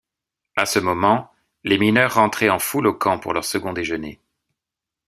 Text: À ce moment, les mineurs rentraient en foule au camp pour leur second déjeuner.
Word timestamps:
À 0.55 0.65
ce 0.65 0.79
moment, 0.79 1.31
les 1.63 1.77
mineurs 1.77 2.15
rentraient 2.15 2.49
en 2.49 2.57
foule 2.57 2.87
au 2.87 2.93
camp 2.95 3.19
pour 3.19 3.33
leur 3.33 3.45
second 3.45 3.71
déjeuner. 3.71 4.19